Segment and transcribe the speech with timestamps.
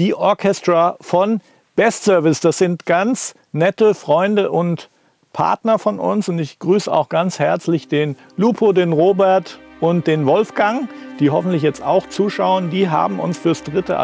[0.00, 1.40] die Orchestra von
[1.76, 2.40] Best Service.
[2.40, 4.88] Das sind ganz nette Freunde und
[5.34, 10.24] Partner von uns und ich grüße auch ganz herzlich den Lupo, den Robert und den
[10.24, 10.88] Wolfgang,
[11.20, 12.70] die hoffentlich jetzt auch zuschauen.
[12.70, 13.98] Die haben uns fürs dritte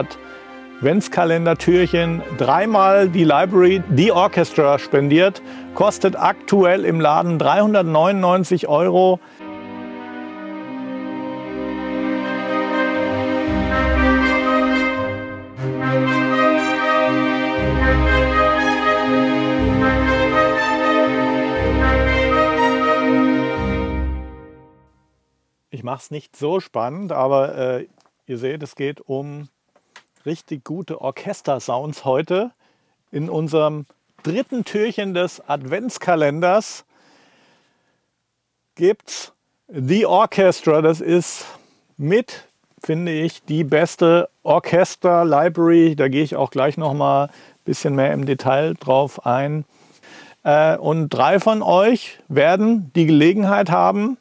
[0.81, 5.41] Adventskalender-Türchen dreimal die Library, die Orchestra spendiert.
[5.75, 9.19] Kostet aktuell im Laden 399 Euro.
[25.97, 27.87] Mache es nicht so spannend, aber äh,
[28.27, 29.49] ihr seht, es geht um
[30.27, 32.51] richtig gute Orchestersounds heute
[33.11, 33.87] in unserem
[34.23, 36.85] dritten Türchen des Adventskalenders
[38.75, 39.33] gibt es
[39.69, 40.83] The Orchestra.
[40.83, 41.47] Das ist
[41.97, 42.47] mit,
[42.85, 45.97] finde ich, die beste Orchester-Library.
[45.97, 47.31] Da gehe ich auch gleich noch mal ein
[47.65, 49.65] bisschen mehr im Detail drauf ein.
[50.43, 54.19] Äh, und drei von euch werden die Gelegenheit haben,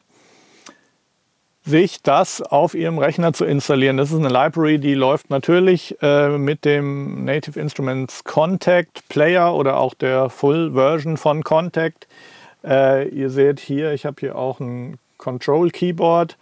[1.66, 3.96] sich das auf Ihrem Rechner zu installieren.
[3.96, 9.76] Das ist eine Library, die läuft natürlich äh, mit dem Native Instruments Contact Player oder
[9.78, 12.06] auch der Full Version von Contact.
[12.64, 16.36] Äh, ihr seht hier, ich habe hier auch ein Control Keyboard.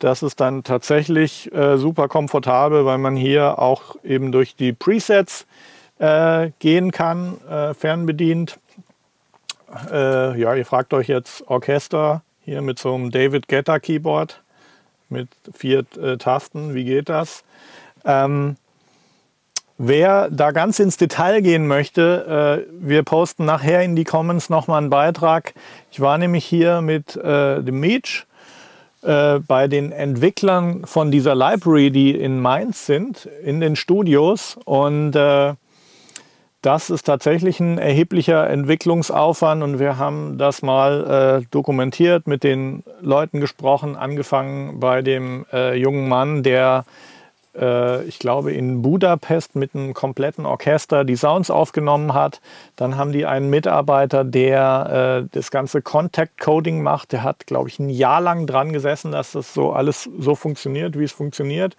[0.00, 5.46] Das ist dann tatsächlich äh, super komfortabel, weil man hier auch eben durch die Presets
[5.98, 8.58] äh, gehen kann, äh, fernbedient.
[9.90, 14.42] Äh, ja, ihr fragt euch jetzt Orchester hier mit so einem David Guetta Keyboard
[15.08, 16.74] mit vier äh, Tasten.
[16.74, 17.44] Wie geht das?
[18.04, 18.56] Ähm,
[19.78, 24.78] wer da ganz ins Detail gehen möchte, äh, wir posten nachher in die Comments nochmal
[24.78, 25.54] einen Beitrag.
[25.90, 28.26] Ich war nämlich hier mit äh, dem Meech
[29.02, 35.14] äh, bei den Entwicklern von dieser Library, die in Mainz sind, in den Studios und
[35.14, 35.54] äh,
[36.62, 42.82] das ist tatsächlich ein erheblicher Entwicklungsaufwand und wir haben das mal äh, dokumentiert, mit den
[43.00, 46.84] Leuten gesprochen, angefangen bei dem äh, jungen Mann, der,
[47.56, 52.40] äh, ich glaube, in Budapest mit einem kompletten Orchester die Sounds aufgenommen hat.
[52.74, 57.12] Dann haben die einen Mitarbeiter, der äh, das ganze Contact Coding macht.
[57.12, 60.98] Der hat, glaube ich, ein Jahr lang dran gesessen, dass das so alles so funktioniert,
[60.98, 61.76] wie es funktioniert.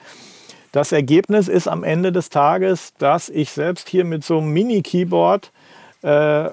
[0.71, 5.51] Das Ergebnis ist am Ende des Tages, dass ich selbst hier mit so einem Mini-Keyboard
[6.03, 6.49] äh,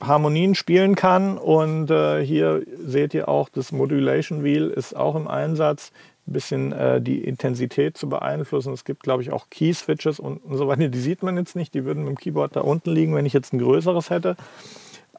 [0.00, 1.38] Harmonien spielen kann.
[1.38, 5.92] Und äh, hier seht ihr auch, das Modulation Wheel ist auch im Einsatz,
[6.26, 8.72] ein bisschen äh, die Intensität zu beeinflussen.
[8.72, 10.88] Es gibt, glaube ich, auch Key-Switches und, und so weiter.
[10.88, 13.32] Die sieht man jetzt nicht, die würden mit dem Keyboard da unten liegen, wenn ich
[13.32, 14.36] jetzt ein größeres hätte.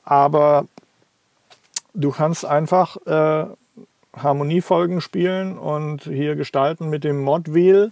[0.04, 0.66] Aber
[1.94, 3.46] du kannst einfach äh,
[4.16, 7.92] Harmoniefolgen spielen und hier gestalten mit dem Mod Wheel.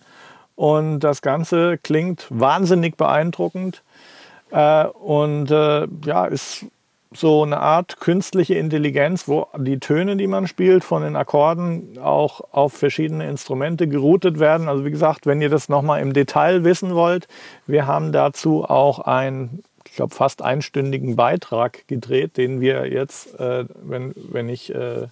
[0.62, 3.82] Und das Ganze klingt wahnsinnig beeindruckend
[4.52, 6.68] äh, und äh, ja, ist
[7.12, 12.42] so eine Art künstliche Intelligenz, wo die Töne, die man spielt, von den Akkorden auch
[12.52, 14.70] auf verschiedene Instrumente geroutet werden.
[14.70, 17.28] Also wie gesagt, wenn ihr das nochmal im Detail wissen wollt,
[17.66, 23.66] wir haben dazu auch einen, ich glaube, fast einstündigen Beitrag gedreht, den wir jetzt, äh,
[23.82, 25.08] wenn, wenn ich äh,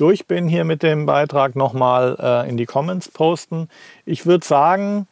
[0.00, 3.68] durch bin hier mit dem Beitrag, nochmal äh, in die Comments posten.
[4.06, 5.06] Ich würde sagen,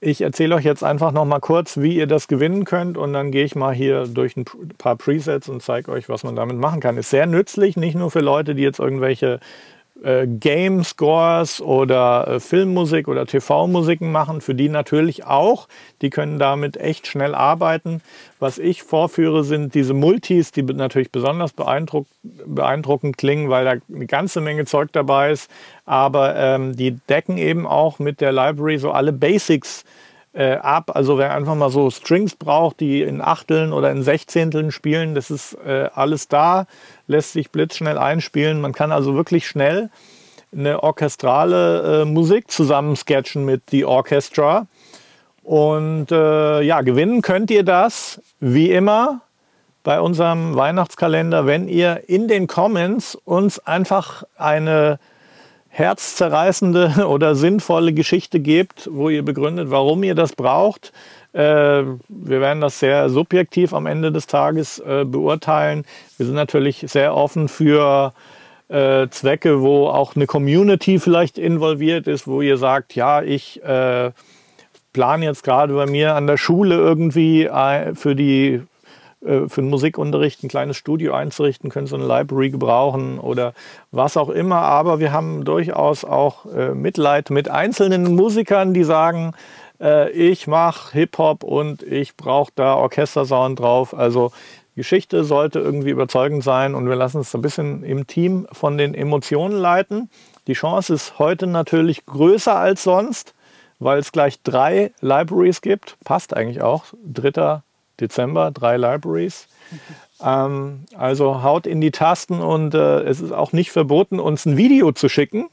[0.00, 3.44] ich erzähle euch jetzt einfach nochmal kurz, wie ihr das gewinnen könnt und dann gehe
[3.44, 4.44] ich mal hier durch ein
[4.76, 6.98] paar Presets und zeige euch, was man damit machen kann.
[6.98, 9.40] Ist sehr nützlich, nicht nur für Leute, die jetzt irgendwelche
[10.02, 15.68] äh, Game Scores oder äh, Filmmusik oder TV-Musiken machen, für die natürlich auch.
[16.02, 18.00] Die können damit echt schnell arbeiten.
[18.38, 24.06] Was ich vorführe, sind diese Multis, die natürlich besonders beeindruck beeindruckend klingen, weil da eine
[24.06, 25.50] ganze Menge Zeug dabei ist.
[25.84, 30.03] Aber ähm, die decken eben auch mit der Library so alle Basics äh,
[30.34, 30.90] ab.
[30.94, 35.30] Also wer einfach mal so Strings braucht, die in Achteln oder in Sechzehnteln spielen, das
[35.30, 36.66] ist äh, alles da,
[37.06, 38.60] lässt sich blitzschnell einspielen.
[38.60, 39.90] Man kann also wirklich schnell
[40.52, 44.66] eine orchestrale äh, Musik zusammensketchen mit The Orchestra.
[45.42, 49.20] Und äh, ja, gewinnen könnt ihr das wie immer
[49.82, 54.98] bei unserem Weihnachtskalender, wenn ihr in den Comments uns einfach eine
[55.74, 60.92] herzzerreißende oder sinnvolle Geschichte gebt, wo ihr begründet, warum ihr das braucht.
[61.32, 61.38] Äh,
[62.08, 65.84] wir werden das sehr subjektiv am Ende des Tages äh, beurteilen.
[66.16, 68.12] Wir sind natürlich sehr offen für
[68.68, 73.60] äh, Zwecke, wo auch eine Community vielleicht involviert ist, wo ihr sagt, ja, ich
[74.92, 77.48] plane jetzt gerade bei mir an der Schule irgendwie
[77.94, 78.62] für die
[79.24, 83.54] für den Musikunterricht ein kleines Studio einzurichten, können so eine Library gebrauchen oder
[83.90, 84.56] was auch immer.
[84.56, 90.46] Aber wir haben durchaus auch äh, Mitleid mit einzelnen Musikern, die sagen, äh, äh, ich
[90.46, 93.94] mache Hip-Hop und ich brauche da Orchestersound drauf.
[93.94, 94.32] Also
[94.76, 98.94] Geschichte sollte irgendwie überzeugend sein und wir lassen uns ein bisschen im Team von den
[98.94, 100.10] Emotionen leiten.
[100.46, 103.34] Die Chance ist heute natürlich größer als sonst,
[103.78, 105.96] weil es gleich drei Libraries gibt.
[106.04, 106.84] Passt eigentlich auch.
[107.04, 107.62] 3.
[108.00, 109.46] Dezember, drei Libraries.
[110.22, 114.56] Ähm, also haut in die Tasten und äh, es ist auch nicht verboten, uns ein
[114.56, 115.48] Video zu schicken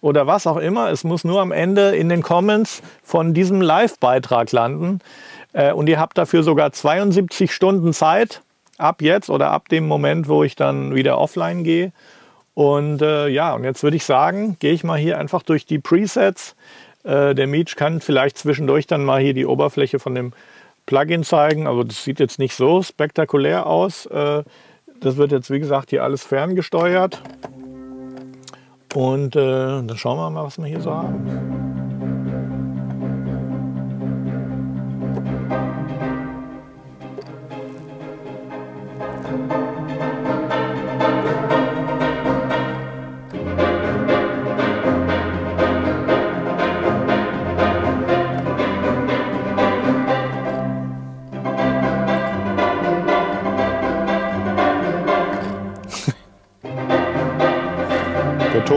[0.00, 0.90] oder was auch immer.
[0.90, 5.00] Es muss nur am Ende in den Comments von diesem Live-Beitrag landen.
[5.54, 8.42] Äh, und ihr habt dafür sogar 72 Stunden Zeit,
[8.76, 11.92] ab jetzt oder ab dem Moment, wo ich dann wieder offline gehe.
[12.54, 15.78] Und äh, ja, und jetzt würde ich sagen, gehe ich mal hier einfach durch die
[15.78, 16.54] Presets.
[17.02, 20.32] Äh, der Meech kann vielleicht zwischendurch dann mal hier die Oberfläche von dem
[20.86, 24.06] Plugin zeigen, aber das sieht jetzt nicht so spektakulär aus.
[24.06, 24.42] Äh,
[25.00, 27.22] das wird jetzt, wie gesagt, hier alles ferngesteuert.
[28.94, 31.63] Und äh, dann schauen wir mal, was wir hier so haben.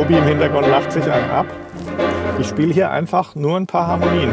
[0.07, 1.47] Tobi im Hintergrund lacht sich einen ab.
[2.39, 4.31] Ich spiele hier einfach nur ein paar Harmonien.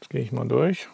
[0.00, 0.88] Jetzt gehe ich mal durch.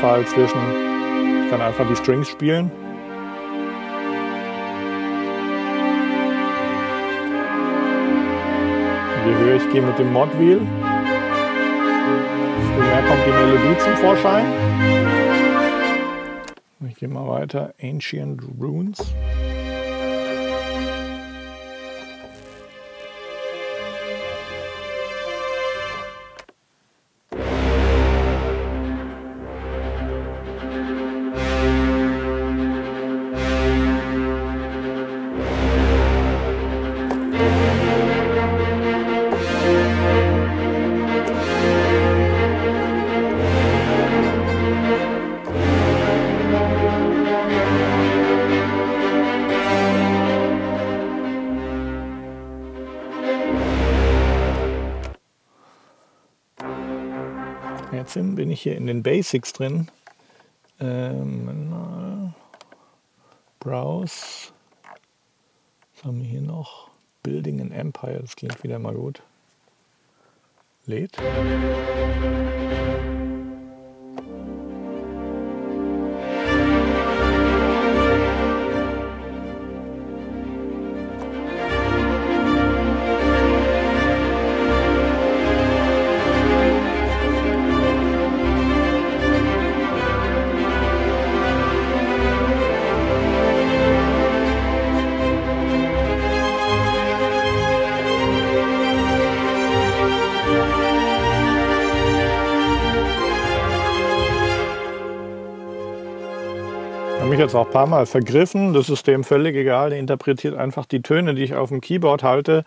[0.00, 0.60] Fall zwischen,
[1.44, 2.70] ich kann einfach die Strings spielen.
[9.26, 10.60] Je höher ich gehe mit dem Mod Wheel,
[12.58, 14.44] desto mehr kommt die Melodie zum Vorschein.
[16.88, 17.74] Ich gehe mal weiter.
[17.82, 18.98] Ancient Runes.
[58.58, 59.88] Jetzt bin ich hier in den Basics drin.
[60.80, 62.34] Ähm,
[63.60, 64.52] Browse.
[65.94, 66.90] Was haben wir hier noch?
[67.22, 69.22] Building an Empire, das klingt wieder mal gut.
[70.86, 71.16] Lädt.
[107.38, 108.72] Mich jetzt auch ein paar Mal vergriffen.
[108.72, 109.90] Das ist dem völlig egal.
[109.90, 112.64] Der interpretiert einfach die Töne, die ich auf dem Keyboard halte,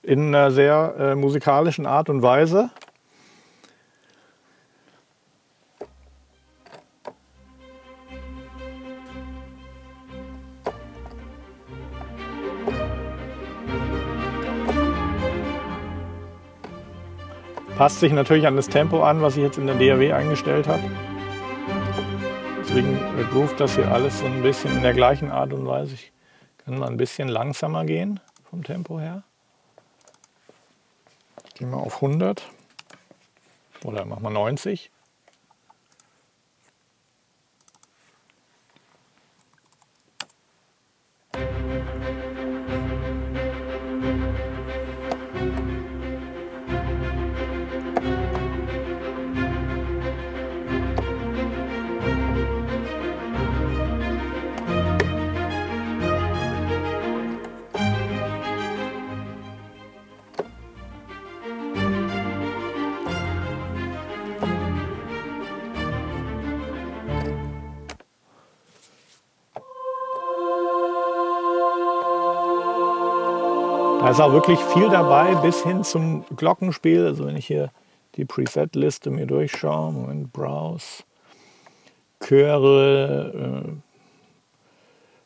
[0.00, 2.70] in einer sehr äh, musikalischen Art und Weise.
[17.76, 20.82] Passt sich natürlich an das Tempo an, was ich jetzt in der DAW eingestellt habe.
[22.74, 25.92] Deswegen groovt das hier alles so ein bisschen in der gleichen Art und Weise.
[25.92, 26.10] Ich
[26.64, 29.24] kann mal ein bisschen langsamer gehen vom Tempo her.
[31.52, 32.48] Gehen wir auf 100
[33.84, 34.90] oder machen wir 90.
[74.12, 77.06] ist auch wirklich viel dabei, bis hin zum Glockenspiel.
[77.06, 77.70] Also wenn ich hier
[78.16, 81.04] die Preset-Liste mir durchschaue, Moment, Browse,
[82.22, 83.64] Chöre,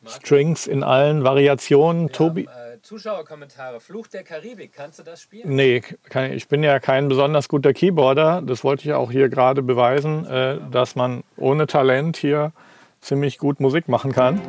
[0.05, 2.09] äh, Strings in allen Variationen.
[2.09, 3.81] Wir Tobi, haben, äh, Zuschauerkommentare.
[3.81, 4.73] Fluch der Karibik.
[4.73, 5.57] Kannst du das spielen?
[5.57, 8.41] Nee, kann, ich bin ja kein besonders guter Keyboarder.
[8.41, 12.53] Das wollte ich auch hier gerade beweisen, äh, dass man ohne Talent hier
[13.01, 14.41] ziemlich gut Musik machen kann.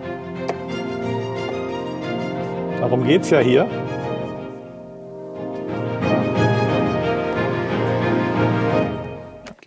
[2.79, 3.67] Darum geht es ja hier.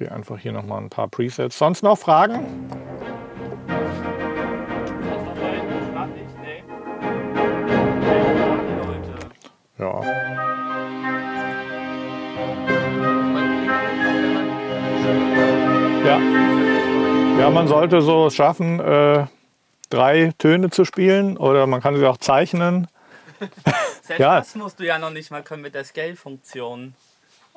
[0.01, 1.59] Gehe einfach hier nochmal ein paar Presets.
[1.59, 2.47] Sonst noch Fragen?
[9.79, 10.01] Ja.
[16.05, 16.21] Ja.
[17.39, 19.27] Ja, man sollte so schaffen, äh,
[19.91, 22.89] drei Töne zu spielen oder man kann sie auch zeichnen.
[24.03, 24.39] Selbst Ja.
[24.39, 26.95] das musst du ja noch nicht mal können mit der Scale-Funktion.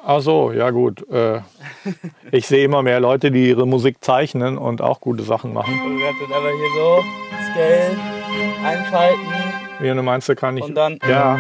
[0.05, 1.07] Ach so, ja gut.
[1.09, 1.39] Äh,
[2.31, 5.73] ich sehe immer mehr Leute, die ihre Musik zeichnen und auch gute Sachen machen.
[5.83, 7.03] Du werdet aber hier so
[7.51, 7.97] Scale
[8.65, 9.19] einschalten.
[9.79, 10.63] Wie du meinst, du kann ich.
[10.63, 11.39] Und dann- Ja,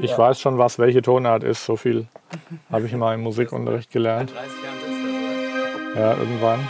[0.00, 0.18] ich Ja.
[0.18, 1.64] weiß schon, was welche Tonart ist.
[1.64, 2.06] So viel
[2.70, 4.32] habe ich in meinem Musikunterricht gelernt.
[4.34, 6.68] 30 Jahren sitzt das, Ja, irgendwann.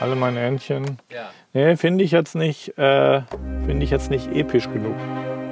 [0.00, 0.98] Alle meine Entchen.
[1.12, 1.30] Ja.
[1.52, 3.20] Nee, finde ich jetzt nicht, äh,
[3.66, 4.96] finde ich jetzt nicht episch genug.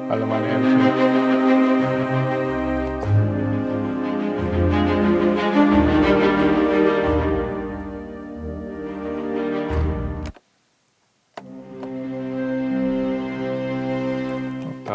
[0.09, 1.30] Alle meine Entchen.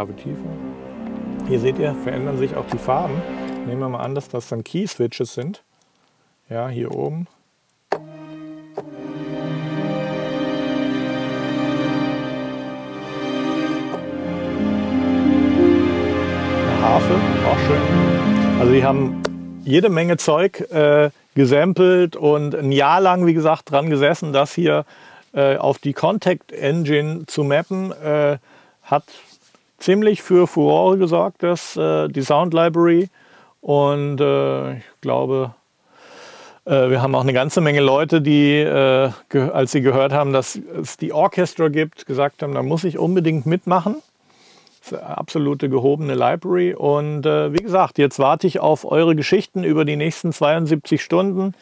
[0.04, 0.50] Tiefer.
[1.48, 3.22] Hier seht ihr, verändern sich auch die Farben.
[3.66, 5.64] Nehmen wir mal an, dass das dann Key-Switches sind.
[6.50, 7.28] Ja, hier oben.
[7.92, 8.02] Eine
[16.82, 17.14] Harfe,
[17.48, 18.60] auch schön.
[18.60, 19.24] Also die haben
[19.64, 24.86] jede Menge Zeug äh, gesampelt und ein Jahr lang, wie gesagt, dran gesessen, das hier
[25.34, 27.92] äh, auf die Contact Engine zu mappen.
[27.94, 28.40] Äh,
[28.86, 29.06] hat
[29.77, 33.10] ziemlich für Furore gesorgt, das, äh, die Sound Library.
[33.62, 35.55] Und äh, ich glaube,
[36.65, 40.55] äh, wir haben auch eine ganze Menge Leute, die, äh, als sie gehört haben, dass
[40.55, 44.01] es die Orchestra gibt, gesagt haben, da muss ich unbedingt mitmachen.
[44.82, 46.74] Das ist eine absolute gehobene Library.
[46.74, 51.53] Und äh, wie gesagt, jetzt warte ich auf eure Geschichten über die nächsten 72 Stunden.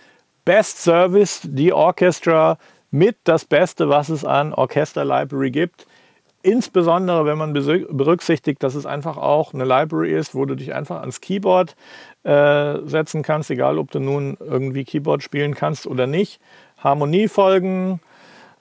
[0.45, 2.57] Best Service, die Orchestra
[2.91, 5.85] mit das Beste, was es an Orchester Library gibt.
[6.45, 10.99] Insbesondere, wenn man berücksichtigt, dass es einfach auch eine Library ist, wo du dich einfach
[10.99, 11.73] ans Keyboard
[12.23, 16.41] äh, setzen kannst, egal ob du nun irgendwie Keyboard spielen kannst oder nicht.
[16.79, 18.01] Harmoniefolgen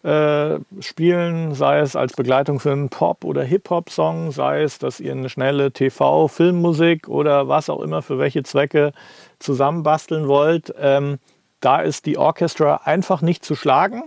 [0.04, 5.10] äh, spielen, sei es als Begleitung für einen Pop- oder Hip-Hop-Song, sei es, dass ihr
[5.10, 8.92] eine schnelle TV-, Filmmusik oder was auch immer für welche Zwecke
[9.40, 10.72] zusammenbasteln wollt.
[10.78, 11.18] Ähm,
[11.58, 14.04] da ist die Orchestra einfach nicht zu schlagen.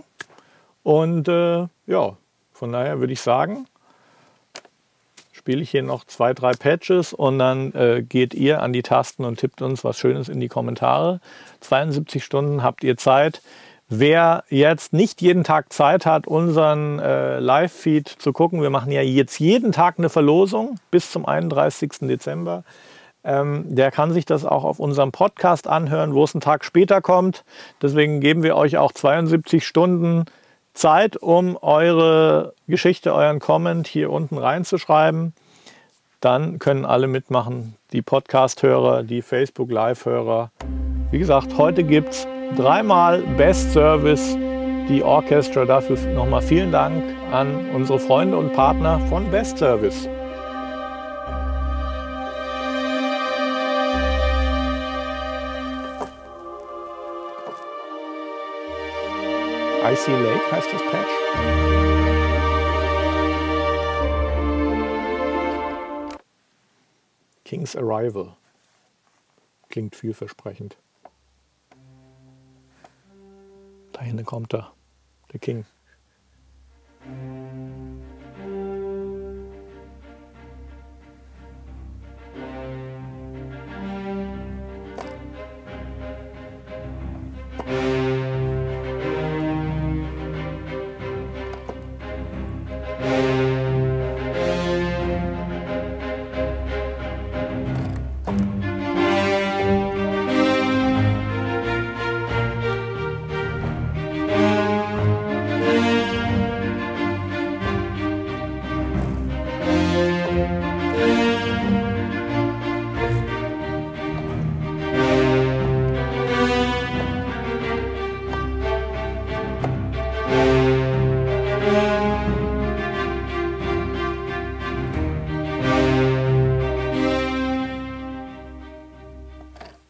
[0.82, 2.16] Und äh, ja,
[2.56, 3.66] von daher würde ich sagen,
[5.32, 9.24] spiele ich hier noch zwei, drei Patches und dann äh, geht ihr an die Tasten
[9.24, 11.20] und tippt uns was Schönes in die Kommentare.
[11.60, 13.42] 72 Stunden habt ihr Zeit.
[13.88, 19.02] Wer jetzt nicht jeden Tag Zeit hat, unseren äh, Live-Feed zu gucken, wir machen ja
[19.02, 22.08] jetzt jeden Tag eine Verlosung bis zum 31.
[22.08, 22.64] Dezember.
[23.22, 27.00] Ähm, der kann sich das auch auf unserem Podcast anhören, wo es einen Tag später
[27.00, 27.44] kommt.
[27.82, 30.24] Deswegen geben wir euch auch 72 Stunden
[30.76, 35.32] Zeit, um eure Geschichte, euren Comment hier unten reinzuschreiben.
[36.20, 40.50] Dann können alle mitmachen, die Podcast-Hörer, die Facebook-Live-Hörer.
[41.10, 44.36] Wie gesagt, heute gibt es dreimal Best Service,
[44.88, 45.64] die Orchestra.
[45.64, 47.02] Dafür nochmal vielen Dank
[47.32, 50.08] an unsere Freunde und Partner von Best Service.
[59.96, 61.08] Icy Lake heißt das Patch.
[67.46, 68.36] King's Arrival.
[69.70, 70.76] Klingt vielversprechend.
[73.92, 74.74] Da hinten kommt er,
[75.32, 75.64] der King.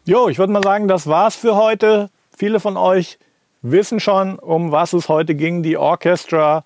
[0.08, 2.10] Jo, ich würde mal sagen, das war's für heute.
[2.38, 3.18] Viele von euch
[3.62, 6.62] wissen schon, um was es heute ging, die Orchestra.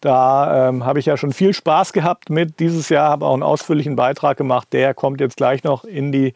[0.00, 3.42] Da ähm, habe ich ja schon viel Spaß gehabt mit dieses Jahr, habe auch einen
[3.42, 4.68] ausführlichen Beitrag gemacht.
[4.70, 6.34] Der kommt jetzt gleich noch in die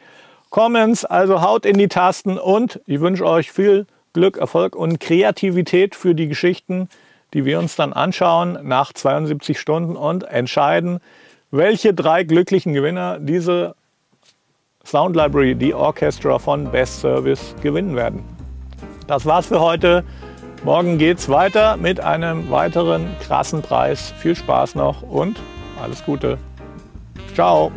[0.51, 1.05] Comments.
[1.05, 6.17] Also haut in die Tasten und ich wünsche euch viel Glück, Erfolg und Kreativität für
[6.17, 6.89] die Geschichten,
[7.35, 10.99] die wir uns dann anschauen nach 72 Stunden und entscheiden,
[11.53, 13.77] welche drei glücklichen Gewinner diese
[14.87, 18.23] Sound Library, die Orchestra von Best Service gewinnen werden.
[19.09, 20.05] Das war's für heute.
[20.65, 24.13] Morgen geht's weiter mit einem weiteren krassen Preis.
[24.19, 25.39] Viel Spaß noch und
[25.83, 26.39] alles Gute.
[27.35, 27.73] Ciao.